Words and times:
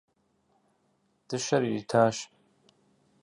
Дыщэр 1.27 1.61
иритащ. 1.67 2.17